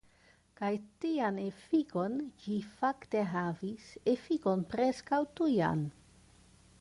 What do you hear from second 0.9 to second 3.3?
tian efikon ĝi fakte